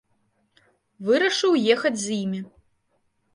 Вырашыў 1.09 1.53
ехаць 1.75 1.99
з 2.05 2.17
імі. 2.23 2.41